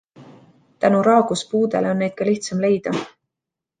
Tänu 0.85 1.01
raagus 1.07 1.43
puudele 1.51 1.91
on 1.93 2.01
neid 2.03 2.15
ka 2.17 2.29
lihtsam 2.31 2.65
leida. 2.67 2.95